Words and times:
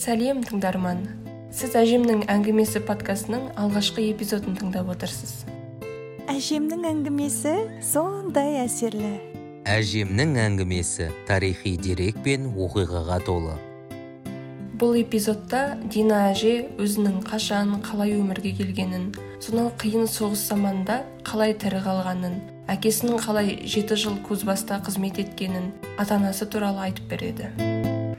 сәлем 0.00 0.38
тыңдарман. 0.40 1.02
Сіз 1.52 1.74
әжемнің 1.76 2.22
әңгімесі 2.32 2.80
подкастының 2.88 3.50
алғашқы 3.60 4.06
эпизодын 4.14 4.54
тыңдап 4.56 4.88
отырсыз. 4.94 5.42
Әжемнің 6.30 6.86
әңгімесі 6.88 7.52
сондай 7.84 8.62
әсерлі. 8.62 9.10
Әжемнің 9.68 10.38
әңгімесі 10.40 11.10
тарихи 11.28 11.74
дерек 11.76 12.16
пен 12.24 12.46
оқиғаға 12.54 13.18
толы. 13.26 13.58
Бұл 14.80 14.96
эпизодта 15.02 15.76
дина 15.92 16.30
әже 16.30 16.54
өзінің 16.80 17.18
қашан 17.26 17.74
қалай 17.84 18.14
өмірге 18.16 18.54
келгенін 18.56 19.10
сонау 19.44 19.68
қиын 19.82 20.08
соғыс 20.08 20.46
заманында 20.48 21.02
қалай 21.28 21.52
тірі 21.60 21.82
қалғанын 21.84 22.38
әкесінің 22.72 23.20
қалай 23.26 23.52
жеті 23.68 24.00
жыл 24.00 24.16
кузбасста 24.24 24.80
қызмет 24.86 25.20
еткенін 25.26 25.74
ата 25.98 26.16
анасы 26.16 26.48
туралы 26.48 26.86
айтып 26.88 27.12
береді. 27.12 27.52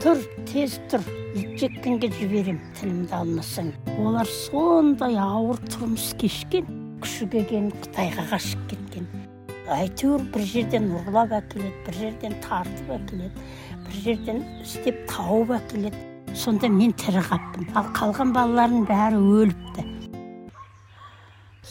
Тұр 0.05 0.21
тез 0.45 0.77
тұр. 0.93 1.20
Ит 1.35 1.59
жеккенге 1.59 2.09
жіберем 2.11 2.57
тілімді 2.75 3.13
алмасаң. 3.15 3.71
Олар 4.03 4.27
сондай 4.27 5.15
ауыр 5.15 5.59
тұрмыс 5.71 6.11
кешкен 6.19 6.67
күшігеген 7.03 7.69
қытайға 7.85 8.25
қашып 8.33 8.65
кеткен. 8.71 9.07
Әйтеуір 9.71 10.25
бір 10.33 10.43
жерден 10.49 10.89
ұрлап 10.97 11.31
әкеледі 11.37 11.71
бір 11.85 11.99
жерден 12.01 12.35
тартып 12.43 12.91
әкеледі 12.97 13.45
бір 13.85 14.01
жерден 14.07 14.41
істеп 14.65 14.99
тауып 15.11 15.55
әкеледі. 15.55 16.03
Сонда 16.35 16.67
мен 16.71 16.91
тірі 16.99 17.23
қаппын 17.29 17.71
ал 17.79 17.87
қалған 17.95 18.35
балалардың 18.35 18.85
бәрі 18.91 19.23
өліпті. 19.39 19.87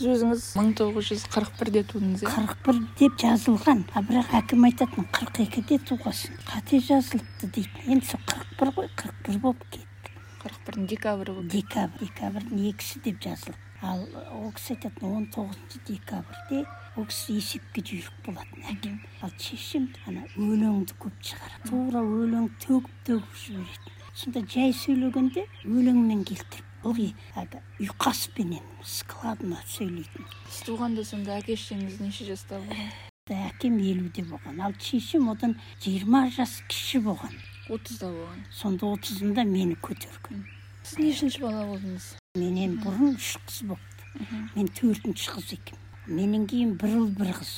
Сіз 0.00 0.08
өзіңіз 0.14 0.44
мың 0.56 0.68
тоғыз 0.80 1.10
жүз 1.10 1.24
қырық 1.34 1.56
бірде 1.60 1.82
тудыңыз 1.90 2.24
иә? 2.24 2.32
қырық 2.32 2.54
бір 2.64 2.78
деп 3.00 3.18
жазылған. 3.20 3.82
А 3.92 4.00
бірақ 4.06 4.32
әкем 4.40 4.64
айтатын 4.68 5.08
қырық 5.12 5.42
екіде 5.44 5.80
туғансың 5.90 6.40
қате 6.48 6.80
жазылыпты 6.88 7.50
дейтін 7.56 7.96
енді 7.96 8.12
сол 8.12 8.24
қырық 8.24 8.49
бір 8.60 8.74
ғой 8.76 8.92
қырық 9.00 9.24
бір 9.26 9.40
болып 9.46 9.64
кетті. 9.72 10.14
қырық 10.42 10.62
бірдің 10.66 10.86
декабрі 10.92 11.32
болып 11.32 11.50
декабрь 11.52 12.04
декабрьдің 12.04 12.62
екісі 12.70 13.00
деп 13.04 13.20
жазылып 13.24 13.66
ал 13.82 14.02
ол 14.36 14.50
кісі 14.52 14.74
айтатын 14.74 15.08
он 15.08 15.26
тоғызыншы 15.32 15.80
декабрьде 15.88 16.64
ол 16.96 17.06
кісі 17.08 17.36
есепке 17.38 17.80
жүйрік 17.80 18.16
болатын 18.26 18.64
әкем. 18.68 18.98
Ал 19.24 19.32
шешем 19.40 19.88
ана 20.06 20.26
өлеңді 20.36 20.96
көп 21.00 21.16
шығарады. 21.24 21.70
Тура 21.70 22.02
өлең 22.04 22.50
төгіп 22.60 22.90
төгіп 23.08 23.38
жіберетін. 23.44 23.94
Сонда 24.12 24.42
жай 24.52 24.74
сөйлегенде 24.76 25.46
өлеңмен 25.64 26.24
келтіріп 26.28 26.84
ылғи 26.90 27.06
әлгі 27.40 27.62
ұйқаспенен 27.86 28.66
складно 28.84 29.60
сөйлейтін. 29.68 30.28
Сіз 30.50 30.66
туғанда 30.68 31.04
сонда 31.04 31.38
әке 31.40 31.56
шешеңіз 31.56 32.00
неше 32.04 32.28
жаста 32.28 32.60
болған? 32.60 32.92
Әкем 33.30 33.78
елуде 33.78 34.24
болған 34.26 34.60
ал 34.66 34.76
шешем 34.82 35.30
одан 35.32 35.56
жиырма 35.80 36.26
жас 36.34 36.58
кіші 36.68 37.00
болған. 37.06 37.32
Отызда 37.74 38.08
болған. 38.10 38.40
Сонда 38.52 38.90
отызында 38.94 39.44
мені 39.46 39.76
көтерген. 39.82 40.44
Сіз 40.82 40.98
нешінші 40.98 41.42
бала 41.44 41.64
болдыңыз? 41.68 42.06
Менен 42.38 42.78
бұрын 42.82 43.14
үш 43.16 43.36
қыз 43.46 43.60
болыпты 43.68 44.26
мен 44.56 44.70
төртінші 44.78 45.30
қыз 45.34 45.52
екенмін. 45.56 45.86
Менен 46.06 46.46
кейін 46.50 46.74
бір 46.80 46.96
ұл 46.98 47.08
бір 47.18 47.32
қыз. 47.38 47.52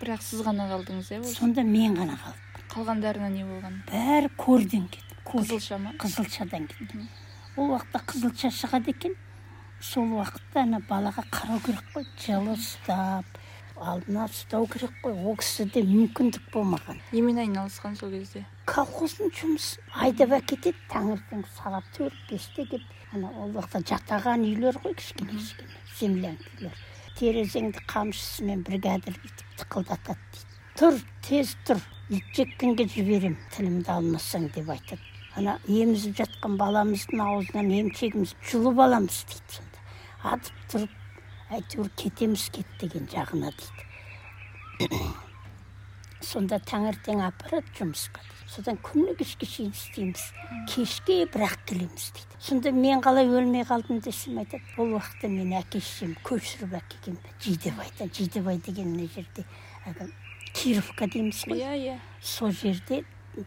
Бірақ 0.00 0.24
сіз 0.24 0.44
ғана 0.46 0.66
қалдыңыз 0.70 1.12
иә 1.14 1.22
сонда 1.34 1.64
мен 1.64 1.96
ғана 1.96 2.18
қалдым. 2.20 2.46
Қалғандарына 2.70 3.30
не 3.34 3.44
болған? 3.44 3.80
Бәрі 3.90 4.30
көрден 4.38 4.86
кетті. 4.92 5.16
Қызылша 5.30 5.78
ма? 5.80 5.94
Қызылшадан 6.00 6.68
кетті. 6.70 7.04
Ол 7.56 7.74
уақытта 7.74 8.02
қызылша 8.12 8.50
шығады 8.54 8.94
екен. 8.94 9.16
Сол 9.80 10.12
уақытта 10.18 10.64
ана 10.66 10.80
балаға 10.88 11.24
қарау 11.32 11.60
керек 11.64 11.86
қой. 11.94 12.06
Жылы 12.20 12.54
ұстап 12.56 13.40
алдына 13.80 14.26
ұстау 14.28 14.66
керек 14.68 14.92
қой. 15.02 15.14
ол 15.14 15.36
кісіде 15.40 15.82
мүмкіндік 15.88 16.50
болмаған. 16.52 17.00
Немен 17.12 17.38
айналысқан 17.44 17.96
сол 17.96 18.10
кезде. 18.12 18.44
Колхоздың 18.66 19.32
жұмысы 19.32 19.80
айдап 19.94 20.34
әкетеді 20.36 20.76
таңертең 20.92 21.44
сағат 21.56 21.88
төрт 21.96 22.18
бесте 22.30 22.66
келіп 22.66 23.14
ана 23.14 23.30
ол 23.40 23.54
уақытта 23.56 23.80
жатаған 23.90 24.44
үйлер 24.44 24.78
ғой 24.84 24.94
кішкене 25.00 25.38
кішкене 25.38 25.80
землянка 25.98 26.52
үйлер. 26.58 26.76
Терезеңді 27.18 27.82
қамшысымен 27.90 28.62
бригадир 28.68 29.16
бүйтіп 29.24 29.56
тықылдатады 29.62 30.20
дейді. 30.34 30.60
Тұр 30.78 31.00
тез 31.26 31.56
тұр 31.66 31.82
ит 32.10 32.30
жеккенге 32.36 32.86
жіберем 32.88 33.36
тілімді 33.56 33.90
алмасаң 33.96 34.48
деп 34.54 34.70
айтады. 34.76 35.02
Ана 35.38 35.58
емізіп 35.66 36.16
жатқан 36.20 36.56
баламыздың 36.60 37.20
аузынан 37.22 37.70
емшегімізді 37.80 38.50
жұлып 38.52 38.80
аламыз 38.86 39.24
дейді 39.30 39.58
сонда. 39.58 39.84
Атып 40.32 40.64
тұрып 40.72 40.96
әйтеуір 41.50 41.90
кетеміз 41.96 42.48
кет 42.54 42.66
деген 42.80 43.08
жағына 43.10 43.52
дейді. 43.54 44.90
Сонда 46.30 46.60
таңертең 46.62 47.22
апарады 47.24 47.70
жұмысқа 47.78 48.22
содан 48.50 48.78
күні 48.82 49.14
кешке 49.18 49.46
шейін 49.46 49.70
істейміз. 49.74 50.24
Кешке 50.70 51.22
бірақ 51.30 51.56
келеміз 51.68 52.10
дейді. 52.16 52.38
Сонда 52.40 52.72
мен 52.74 53.02
қалай 53.04 53.28
өлмей 53.28 53.64
қалдым 53.68 54.00
десем 54.02 54.40
айтады. 54.42 54.62
Ол 54.78 54.96
уақытта 54.96 55.30
мені 55.30 55.58
әке 55.60 55.80
шешем 55.80 56.16
көшіріп 56.26 56.74
әкелген 56.80 57.18
жидебайда 57.44 58.08
жидебай 58.10 58.58
деген 58.58 58.94
мына 58.96 59.08
жерде 59.14 59.44
кировка 60.54 61.06
дейміз 61.06 61.44
ғой. 61.46 61.62
Иә 61.62 61.76
иә. 61.78 61.98
Сол 62.20 62.50
жерде 62.50 63.04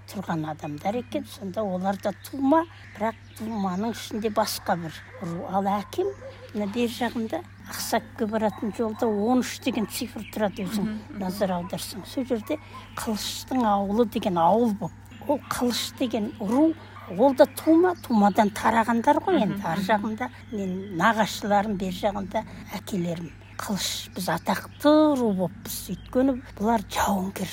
тұрған 0.10 0.46
адамдар 0.52 0.96
екен. 1.02 1.26
Сонда 1.26 1.64
олар 1.64 1.98
да 2.04 2.14
тума 2.26 2.64
бірақ 2.96 3.18
туманың 3.38 3.94
ішінде 3.96 4.32
басқа 4.34 4.78
бір 4.80 4.96
ру. 5.22 5.44
Ал 5.50 5.68
әкем 5.68 6.10
мына 6.54 6.68
бер 6.74 6.90
жағында 6.90 7.44
ақсакке 7.70 8.28
баратын 8.28 8.74
жолда 8.78 9.08
он 9.08 9.44
үш 9.44 9.60
деген 9.64 9.88
цифр 9.88 10.24
тұрады 10.34 10.66
өзің 10.68 10.90
назар 11.20 11.58
аударсаң. 11.58 12.06
Сол 12.08 12.26
жерде 12.26 12.60
қылыштың 12.98 13.64
ауылы 13.68 14.06
деген 14.06 14.38
ауыл 14.38 14.74
болып 14.80 15.30
ол 15.30 15.40
қылыш 15.50 15.94
деген 16.00 16.32
ру 16.40 16.74
ол 17.18 17.34
да 17.36 17.46
тума. 17.46 17.96
Тумадан 18.08 18.52
тарағандар 18.56 19.20
ғой 19.24 19.42
енді. 19.44 19.62
Ар 19.66 19.80
жағында 19.80 20.30
мен 20.52 20.98
нағашыларым 21.00 21.78
бер 21.78 21.96
жағында 21.96 22.44
әкелерім. 22.80 23.32
Қылыш 23.60 24.10
біз 24.16 24.30
атақты 24.34 24.92
ру 25.20 25.32
болыппыз. 25.38 25.78
Өйткені 25.94 26.40
бұлар 26.58 26.84
жауынгер 26.92 27.52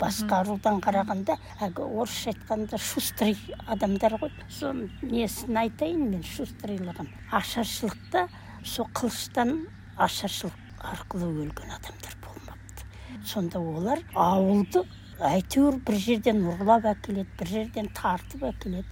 басқа 0.00 0.42
рудан 0.46 0.80
қарағанда 0.84 1.36
әлгі 1.62 1.84
орысша 1.86 2.32
айтқанда 2.32 2.78
шустрый 2.78 3.36
адамдар 3.66 4.16
ғой. 4.20 4.32
Соның 4.50 4.90
несін 5.10 5.56
айтайын 5.62 6.10
мен 6.10 6.24
шустрыйлығын 6.26 7.08
ашаршылықта 7.38 8.26
сол 8.64 8.88
қылыштан 8.96 9.54
ашаршылық 9.96 10.58
арқылы 10.92 11.30
өлген 11.44 11.70
адамдар 11.78 12.18
болмапты. 12.24 12.86
Сонда 13.24 13.60
олар 13.60 14.02
ауылды 14.14 14.84
әйтеуір 15.22 15.78
бір 15.86 15.98
жерден 16.00 16.40
ұрлап 16.50 16.88
әкеледі 16.90 17.28
бір 17.38 17.50
жерден 17.50 17.90
тартып 17.94 18.42
әкеледі 18.48 18.86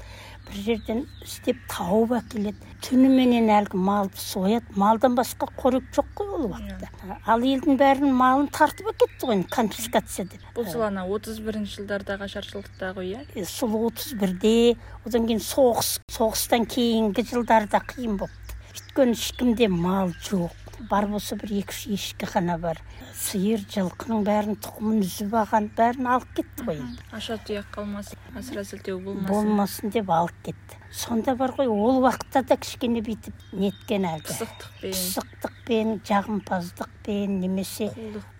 бір 0.46 0.58
жерден 0.66 1.00
істеп 1.22 1.58
тауып 1.70 2.14
әкеледі. 2.18 2.70
Түніменен 2.82 3.48
әлгі 3.54 3.78
малды 3.78 4.18
сояды. 4.18 4.66
Малдан 4.78 5.14
басқа 5.18 5.48
қорек 5.58 5.86
жоқ 5.94 6.08
қой 6.18 6.32
ол 6.36 6.46
уақытта. 6.50 6.90
Ал 7.26 7.46
елдің 7.46 7.78
бәрінің 7.80 8.16
малын 8.18 8.48
тартып 8.54 8.90
әкетті 8.92 9.30
ғой 9.30 9.44
конфискация 9.50 10.26
деп 10.26 10.42
бұл 10.56 10.66
сол 10.70 10.86
ана 10.88 11.06
отыз 11.06 11.38
бірінші 11.44 11.80
жылдардағы 11.82 12.26
ашаршылықта 12.26 12.92
ғой 12.98 13.14
иә? 13.14 13.46
Сол 13.46 13.78
отыз 13.86 14.14
бірде 14.18 14.74
одан 15.06 15.28
кейін 15.30 15.42
соғыс. 15.42 16.00
Соғыстан 16.10 16.66
кейінгі 16.66 17.26
жылдарда 17.30 17.82
қиын 17.94 18.18
болыпты 18.18 18.58
өйткені 18.72 19.16
ешкімде 19.16 19.68
мал 19.68 20.12
жоқ. 20.26 20.61
Бар 20.90 21.06
болса 21.10 21.36
бір 21.40 21.52
екі 21.60 21.74
үш 21.74 21.80
ешкі 21.96 22.28
ғана 22.32 22.56
бар. 22.62 22.80
Сиыр 23.18 23.62
жылқының 23.72 24.24
бәрін 24.26 24.58
тұқымын 24.64 25.02
үзіп 25.04 25.36
алған 25.42 25.68
бәрін 25.76 26.08
алып 26.14 26.30
кетті 26.38 26.66
ғой. 26.68 26.80
Енді 26.82 27.08
аша 27.18 27.38
тұяқ 27.46 27.68
қалмасын 27.74 28.38
асыра 28.40 28.64
сілтеу 28.64 28.98
болмасын. 29.00 29.28
Болмасын 29.30 29.94
деп 29.94 30.10
алып 30.10 30.38
кетті. 30.48 30.80
Сонда 30.92 31.36
бар 31.36 31.54
ғой 31.56 31.70
ол 31.72 32.02
уақытта 32.02 32.44
да 32.48 32.58
кішкене 32.60 33.04
бүйтіп 33.04 33.46
неткен 33.52 34.08
әлгі. 34.10 34.28
Пысықтықпен 34.28 34.98
пысықтықпен 35.72 36.02
жағымпаздықпен 36.04 37.40
немесе 37.40 37.88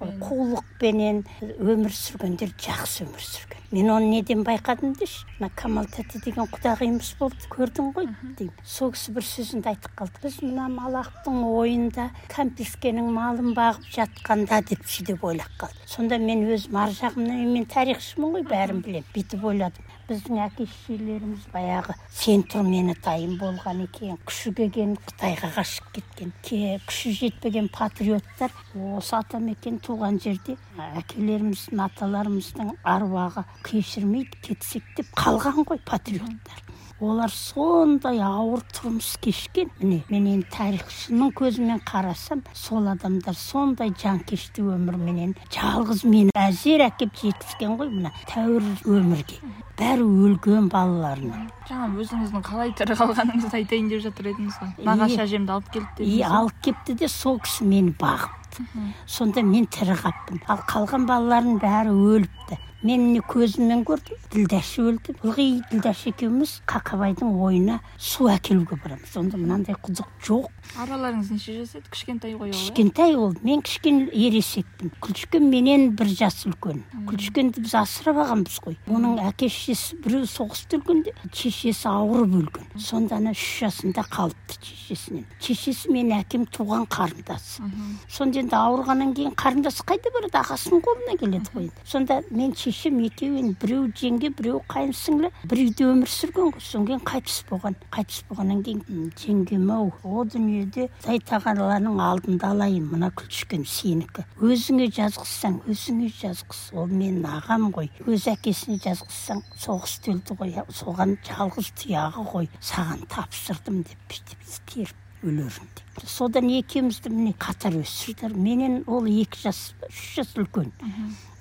қулықпенен 0.00 1.22
өмір 1.41 1.93
сүргендер 1.93 2.52
жақсы 2.61 3.06
өмір 3.06 3.23
сүрген. 3.25 3.61
Мен 3.73 3.88
оны 3.90 4.11
неден 4.11 4.43
байқадым 4.44 4.93
деші 4.99 5.25
мына 5.38 5.50
камал 5.56 5.87
тәте 5.88 6.20
деген 6.25 6.44
құдағиымыз 6.52 7.14
болды 7.19 7.49
көрдің 7.49 7.93
ғой 7.96 8.08
деймін. 8.37 8.52
Сол 8.64 8.93
кісі 8.93 9.14
бір 9.17 9.25
сөзінде 9.25 9.73
айтып 9.73 9.94
қалды. 9.96 10.20
Біз 10.23 10.43
мына 10.44 10.69
малақтың 10.69 11.40
ойында 11.49 12.11
кәмпескенің 12.34 13.08
малын 13.17 13.55
бағып 13.56 13.88
жатқанда 13.96 14.61
деп 14.69 14.85
сөйтіп 14.85 15.25
ойлап 15.25 15.56
қалды. 15.58 15.88
Сонда 15.88 16.19
мен 16.19 16.44
өзім 16.52 16.76
ар 16.76 16.93
жағымнан 16.93 17.49
мен 17.49 17.64
тарихшымын 17.64 18.37
ғой 18.37 18.46
бәрін 18.52 18.85
білемін. 18.85 19.08
Бүйтіп 19.17 19.44
ойладым. 19.44 19.88
Біздің 20.08 20.40
әке 20.44 20.66
шешелеріміз 20.70 21.44
баяғы 21.52 21.94
сен 22.12 22.43
тұр 22.50 22.66
мені 22.66 22.94
тайым 23.04 23.37
болған 23.40 23.84
екен 23.84 24.19
күші 24.28 24.52
келген 24.58 24.96
қытайға 25.06 25.52
қашып 25.56 25.93
кеткен 25.96 26.32
ке 26.46 26.78
күші 26.88 27.14
жетпеген 27.20 27.70
патриоттар 27.75 28.54
осы 28.96 29.16
атамекен 29.20 29.78
туған 29.84 30.19
жерде 30.25 30.58
әкелеріміздің 31.02 31.84
аталарымыздың 31.87 32.75
аруағы 32.96 33.46
кешірмейді 33.69 34.43
кетсек 34.49 34.93
деп 34.96 35.14
қалған 35.19 35.64
ғой 35.69 35.82
патриоттар. 35.87 36.71
Олар 37.02 37.32
сондай 37.34 38.20
ауыр 38.22 38.62
тұрмыс 38.72 39.16
кешкен. 39.22 39.70
Міне 39.81 40.02
мен 40.10 40.28
енді 40.31 40.49
тарихшының 40.54 41.32
көзімен 41.38 41.82
қарасам 41.87 42.44
сол 42.54 42.87
адамдар 42.93 43.34
сондай 43.34 43.90
жанкешті 43.99 44.62
өмірменен 44.62 45.34
жалғыз 45.52 46.04
мені 46.06 46.31
әзер 46.38 46.87
әкеп 46.87 47.16
жеткізген 47.19 47.76
ғой 47.81 47.90
мына 47.90 48.12
тәуір 48.31 48.69
өмірге. 48.87 49.40
Бәрі 49.78 50.06
өлген 50.06 50.69
балаларына 50.70 51.49
жаңа 51.69 51.88
өзіңіздің 52.02 52.44
қалай 52.46 52.75
тірі 52.78 52.96
қалғаныңызды 53.00 53.58
айтайын 53.62 53.88
деп 53.90 54.02
жатыр 54.04 54.31
едіңіз 54.32 54.58
ғой. 54.60 54.72
Нағашы 54.87 55.22
әжемді 55.25 55.56
алып 55.56 55.70
келді 55.72 55.88
и 55.88 56.04
дедіңіз 56.04 56.22
ғой. 56.22 56.37
алып 56.38 56.60
келіпті 56.66 56.94
де 57.00 57.08
сол 57.08 57.38
кісі 57.43 57.66
мені 57.70 57.94
бағыпты. 57.99 58.66
Сонда 59.06 59.43
мен 59.43 59.66
тірі 59.66 59.96
қалыппын. 59.96 60.43
Ал 60.46 60.60
қалған 60.69 61.08
балалардың 61.08 61.58
бәрі 61.62 61.96
өліпті. 61.96 62.58
Мен 62.82 63.06
міне 63.06 63.23
көзіммен 63.26 63.84
көрдім 63.87 64.19
ділдәші 64.32 64.82
өлді. 64.82 65.14
Ылғи 65.23 65.46
ділдәш 65.70 66.06
екеуміз 66.11 66.55
қақабайдың 66.70 67.34
ойына 67.43 67.79
су 67.99 68.29
әкелуге 68.32 68.79
барамыз. 68.82 69.14
Онда 69.19 69.38
мынандай 69.38 69.76
құдық 69.79 70.08
жоқ. 70.26 70.49
Араларыңыз 70.82 71.31
неше 71.34 71.56
жас 71.61 71.76
еді? 71.79 71.90
Кішкентай 71.93 72.34
ғой 72.34 72.50
ол 72.50 72.56
кішкентай 72.56 73.14
ол. 73.14 73.34
Мен 73.43 73.62
кішкене 73.62 74.08
ересекпін 74.11 74.93
күлшкен 75.05 75.49
менен 75.52 75.90
бір 75.99 76.11
жас 76.11 76.43
үлкен. 76.49 76.82
Күлшкенді 77.11 77.62
біз 77.62 77.75
асырап 77.82 78.23
алғанбыз 78.25 78.58
ғой. 78.64 78.79
Оның 78.90 79.19
әке 79.28 79.50
шешесі 79.52 79.99
біреу 80.02 80.26
соғыста 80.31 80.78
өлгенде 80.81 81.14
шешесі 81.31 81.88
ауырып 81.90 82.37
өлген. 82.40 82.67
Сонда 82.81 83.19
ана 83.20 83.35
үш 83.37 83.44
жасында 83.62 84.05
қалыпты 84.11 84.58
шешесінен. 84.62 85.26
Шешесі 85.43 85.93
мен 85.93 86.12
әкем 86.17 86.46
туған 86.50 86.87
қарындасы. 86.90 87.62
Сонда 88.11 88.43
енді 88.43 88.56
ауырғаннан 88.58 89.14
кейін 89.17 89.37
қарындасы 89.38 89.85
қайда 89.87 90.12
барады? 90.14 90.40
Ағасының 90.43 90.82
қолына 90.85 91.19
келеді 91.20 91.52
ғой 91.55 91.69
енді. 91.69 91.85
сонда 91.85 92.23
мен 92.31 92.52
шешем 92.72 92.98
екеуі 93.04 93.38
енді 93.42 93.56
біреу 93.62 93.82
жеңге 94.00 94.30
біреу 94.36 94.60
қайын 94.72 94.92
сіңлі 94.96 95.28
бір 95.50 95.60
үйде 95.62 95.84
өмір 95.92 96.08
сүрген 96.10 96.48
ғой 96.54 96.62
содан 96.64 96.86
кейін 96.88 97.02
қайтыс 97.10 97.38
болған. 97.50 97.74
Қайтыс 97.92 98.22
болғаннан 98.30 98.62
кейін 98.64 98.80
"М, 98.88 99.10
жеңгем 99.16 99.70
ау 99.72 99.92
о 100.02 100.24
дүниеде 100.24 100.88
құдай 101.02 101.20
тағаланың 101.28 102.00
алдында 102.00 102.50
алайын 102.54 102.88
мына 102.92 103.10
күлшкен 103.12 103.64
сенікі. 103.69 104.24
Өзіңе 104.40 104.88
жазғызсаң 104.98 105.60
өзіңе 105.69 106.08
жазғыз 106.22 106.62
ол 106.72 106.86
менің 106.88 107.26
ағам 107.36 107.70
ғой. 107.76 107.90
Өз 108.06 108.26
әкесіне 108.32 108.78
жазғызсаң 108.82 109.42
соғыста 109.58 110.12
өлді 110.16 110.36
ғой 110.40 110.56
соған 110.72 111.16
жалғыз 111.28 111.72
тұяғы 111.82 112.25
ғой. 112.32 112.48
Саған 112.60 113.06
тапсырдым 113.08 113.82
деп 113.84 113.98
бүйтіп 114.08 114.40
теріп 114.66 114.96
өлерін 115.22 115.68
деп 115.76 116.08
содан 116.08 116.48
екеумізді 116.50 117.10
міне 117.12 117.32
қатар 117.38 117.76
өсірді 117.78 118.32
менен 118.34 118.82
ол 118.86 119.04
екі 119.06 119.38
жас 119.44 119.75
үш 119.88 120.14
жас 120.16 120.32
үлкен. 120.36 120.72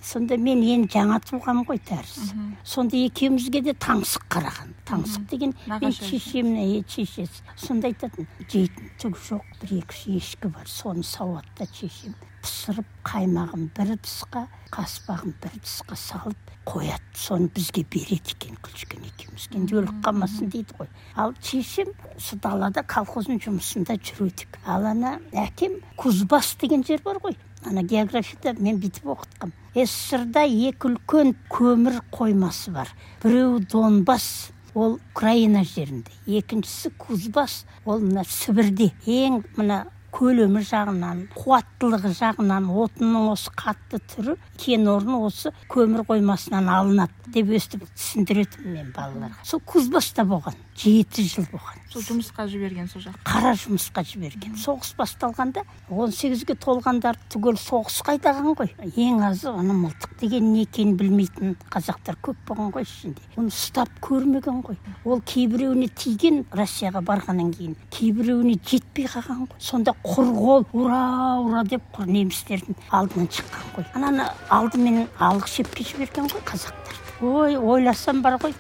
Сонда 0.01 0.37
мен 0.37 0.63
енді 0.63 0.89
жаңа 0.95 1.19
туғам 1.23 1.63
ғой 1.67 1.79
тәрізі 1.85 2.33
сонда 2.63 2.97
екеумізге 2.97 3.61
де 3.65 3.73
таңсық 3.73 4.25
қараған. 4.31 4.73
Таңсық 4.87 5.27
деген 5.31 5.53
мен 5.67 5.93
шешемнің 5.95 6.59
әйелі 6.63 6.85
шешесі. 6.89 7.45
Сонда 7.57 7.91
айтатын 7.91 8.27
жейтін 8.47 8.91
түк 9.01 9.17
жоқ 9.29 9.55
бір 9.61 9.77
екі 9.81 9.95
үш 9.95 10.03
ешкі 10.17 10.51
бар. 10.51 10.67
Соны 10.67 11.03
сауаттап 11.05 11.73
шешем 11.77 12.15
пісіріп 12.41 12.87
қаймағын 13.05 13.67
бір 13.77 13.93
ыдысқа 13.95 14.47
қаспағын 14.73 15.35
бір 15.43 15.57
ыдысқа 15.59 15.97
салып 15.99 16.51
қояды. 16.65 17.05
Соны 17.13 17.51
бізге 17.53 17.83
береді 17.85 18.33
екен 18.33 18.57
күлшкен 18.65 19.05
екеумізге. 19.11 19.59
Енді 19.59 19.77
өліп 19.81 20.01
қалмасын 20.05 20.49
дейді 20.49 20.77
ғой. 20.79 20.89
Ал 21.15 21.35
шешем 21.41 21.93
осы 22.15 22.39
далада 22.41 22.81
колхоздың 22.81 23.41
жұмысында 23.45 23.99
жүр 24.01 24.31
едік 24.31 24.57
ал 24.65 24.89
ана 24.89 25.19
әкем 25.33 25.79
кузбасс 25.97 26.55
деген 26.61 26.83
жер 26.87 27.01
бар 27.05 27.21
ғой. 27.21 27.37
Ана 27.65 27.83
географияда 27.83 28.61
мен 28.61 28.79
бүйтіп 28.81 29.11
оқытқам 29.15 29.53
сссрда 29.75 30.43
екі 30.47 30.89
үлкен 30.89 31.35
көмір 31.51 32.01
қоймасы 32.11 32.73
бар. 32.75 32.89
Біреуі 33.23 33.63
донбасс 33.71 34.51
ол 34.73 34.99
украина 35.13 35.63
жерінде. 35.63 36.11
Екіншісі 36.27 36.91
кузбасс 36.97 37.65
ол 37.85 38.03
мына 38.03 38.25
сібірде. 38.27 38.91
Ең 39.05 39.41
мына 39.55 39.85
көлемі 40.11 40.59
жағынан 40.67 41.23
қуаттылығы 41.37 42.11
жағынан 42.17 42.67
отынның 42.67 43.29
осы 43.31 43.51
қатты 43.55 44.01
түрі 44.11 44.35
кен 44.59 44.89
орны 44.91 45.21
осы 45.23 45.53
көмір 45.71 46.03
қоймасынан 46.09 46.67
алынады 46.67 47.31
деп 47.31 47.53
өстіп 47.55 47.85
түсіндіретінмін 47.95 48.75
мен 48.75 48.91
балаларға. 48.95 49.39
Сол 49.47 49.63
кузбасста 49.63 50.27
болған. 50.27 50.57
Жеті 50.81 51.25
жыл 51.29 51.45
болған. 51.51 51.79
Сол 51.91 52.03
жұмысқа 52.07 52.45
жіберген 52.49 52.87
сол 52.89 53.03
жақ. 53.03 53.17
Қара 53.27 53.51
жұмысқа 53.59 54.03
жіберген. 54.07 54.55
Соғыс 54.57 54.93
басталғанда 54.97 55.63
18-ге 55.91 56.55
толғандарды 56.61 57.27
түгел 57.33 57.57
соғысқа 57.59 58.15
айдаған 58.15 58.55
ғой. 58.57 58.71
Ең 58.95 59.21
азы 59.27 59.51
ана 59.51 59.75
мылтық 59.75 60.15
деген 60.21 60.51
не 60.53 60.63
екенін 60.63 60.95
білмейтін 60.99 61.55
қазақтар 61.73 62.17
көп 62.23 62.39
болған 62.47 62.71
ғой 62.75 62.87
ішінде. 62.87 63.21
Оны 63.35 63.51
ұстап 63.51 63.91
көрмеген 64.01 64.61
ғой. 64.65 64.79
Ол 65.05 65.21
кейбіреуіне 65.21 65.89
тиген 65.93 66.45
россияға 66.55 67.03
барғаннан 67.05 67.51
кейін 67.57 67.75
кейбіреуіне 67.91 68.57
жетпей 68.63 69.09
қалған 69.11 69.45
ғой. 69.45 69.59
Сонда 69.59 69.95
құр 70.05 70.31
қол 70.37 70.67
ура 70.71 71.03
ура! 71.43 71.63
деп 71.67 71.83
құр 71.95 72.09
немістердің 72.09 72.79
алдынан 72.89 73.29
шыққан 73.31 73.73
ғой. 73.75 73.89
Ананы 73.99 74.27
алдымен 74.49 75.03
алық 75.19 75.51
шепке 75.51 75.85
жіберген 75.87 76.31
ғой 76.31 76.45
қазақтар. 76.47 77.01
Ой 77.21 77.57
ойласам 77.57 78.23
бар 78.25 78.39
ғой. 78.41 78.55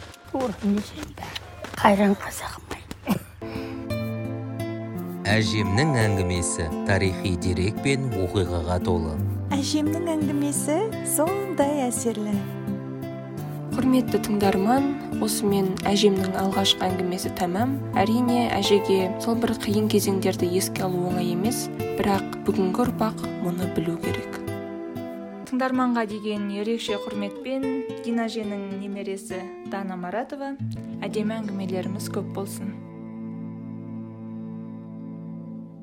Қайран 1.81 2.13
қазағым 2.21 2.61
әжемнің 5.31 5.93
әңгімесі 5.95 6.65
тарихи 6.87 7.31
дерек 7.39 7.77
пен 7.85 8.09
оқиғаға 8.19 8.75
толы. 8.83 9.13
Әжемнің 9.55 10.09
әңгімесі 10.11 10.75
сондай 11.07 11.85
әсерлі. 11.85 12.33
Құрметті 13.71 14.19
тыңдарман 14.27 14.89
осымен 15.23 15.71
әжемнің 15.87 16.35
алғашқы 16.43 16.83
әңгімесі 16.89 17.31
тәмам. 17.39 17.77
Әрине 17.95 18.49
әжеге 18.57 19.07
сол 19.23 19.39
бір 19.39 19.55
қиын 19.63 19.87
кезеңдерді 19.93 20.51
еске 20.59 20.83
алу 20.89 21.07
оңай 21.13 21.31
емес 21.31 21.69
бірақ 21.95 22.41
бүгінгі 22.49 22.89
ұрпақ 22.89 23.27
мұны 23.45 23.71
білу 23.77 23.95
керек. 24.03 24.40
Тыңдарманға 25.51 26.05
деген 26.07 26.45
ерекше 26.55 26.95
құрметпен 27.03 27.65
дина 28.05 28.29
әженің 28.29 28.61
немересі 28.79 29.41
дана 29.73 29.97
маратова 29.99 30.53
әдемі 31.03 31.41
әңгімелеріміз 31.41 32.07
көп 32.15 32.29
болсын. 32.37 32.71